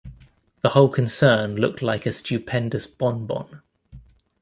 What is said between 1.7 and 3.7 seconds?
like a stupendous bon-bon.